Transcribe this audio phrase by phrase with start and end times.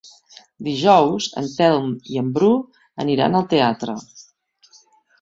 [0.67, 2.51] Dijous en Telm i en Bru
[3.07, 3.99] aniran al teatre.